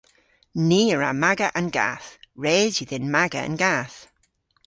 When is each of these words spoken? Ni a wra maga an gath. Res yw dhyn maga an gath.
Ni 0.67 0.79
a 0.93 0.95
wra 0.97 1.11
maga 1.23 1.47
an 1.59 1.67
gath. 1.77 2.09
Res 2.43 2.73
yw 2.81 2.87
dhyn 2.89 3.07
maga 3.15 3.39
an 3.47 3.55
gath. 3.63 3.97